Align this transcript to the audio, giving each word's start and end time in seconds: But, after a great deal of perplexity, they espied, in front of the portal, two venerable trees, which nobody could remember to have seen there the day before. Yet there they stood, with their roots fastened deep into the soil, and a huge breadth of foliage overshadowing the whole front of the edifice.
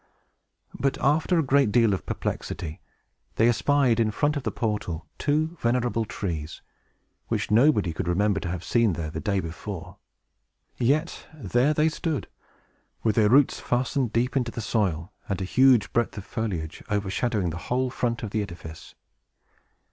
But, 0.73 0.97
after 0.99 1.37
a 1.37 1.43
great 1.43 1.71
deal 1.71 1.93
of 1.93 2.07
perplexity, 2.07 2.81
they 3.35 3.47
espied, 3.47 3.99
in 3.99 4.09
front 4.09 4.35
of 4.35 4.41
the 4.41 4.49
portal, 4.51 5.05
two 5.19 5.55
venerable 5.61 6.05
trees, 6.05 6.63
which 7.27 7.51
nobody 7.51 7.93
could 7.93 8.07
remember 8.07 8.39
to 8.39 8.49
have 8.49 8.63
seen 8.63 8.93
there 8.93 9.11
the 9.11 9.19
day 9.19 9.39
before. 9.39 9.97
Yet 10.79 11.27
there 11.31 11.75
they 11.75 11.87
stood, 11.89 12.27
with 13.03 13.13
their 13.15 13.29
roots 13.29 13.59
fastened 13.59 14.11
deep 14.11 14.35
into 14.35 14.49
the 14.49 14.59
soil, 14.59 15.11
and 15.29 15.39
a 15.39 15.45
huge 15.45 15.93
breadth 15.93 16.17
of 16.17 16.25
foliage 16.25 16.81
overshadowing 16.89 17.51
the 17.51 17.57
whole 17.69 17.91
front 17.91 18.23
of 18.23 18.31
the 18.31 18.41
edifice. 18.41 18.95